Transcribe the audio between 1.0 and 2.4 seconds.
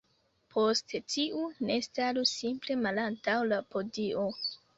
tiu, ne staru